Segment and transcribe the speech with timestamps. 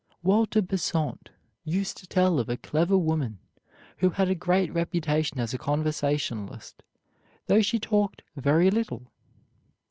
[0.23, 1.29] Walter Besant
[1.63, 3.37] used to tell of a clever woman
[3.97, 6.81] who had a great reputation as a conversationalist,
[7.45, 9.11] though she talked very little.